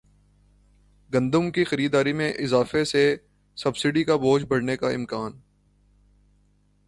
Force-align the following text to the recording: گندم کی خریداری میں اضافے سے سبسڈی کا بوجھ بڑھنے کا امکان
گندم 1.11 1.51
کی 1.51 1.63
خریداری 1.63 2.13
میں 2.13 2.33
اضافے 2.33 2.83
سے 2.83 3.15
سبسڈی 3.57 4.03
کا 4.03 4.15
بوجھ 4.15 4.45
بڑھنے 4.45 4.77
کا 4.77 4.89
امکان 4.89 5.31